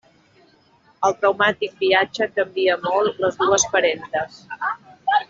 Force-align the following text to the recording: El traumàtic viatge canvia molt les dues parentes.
El 1.09 1.13
traumàtic 1.17 1.75
viatge 1.83 2.27
canvia 2.39 2.79
molt 2.87 3.21
les 3.27 3.39
dues 3.43 3.67
parentes. 3.77 4.41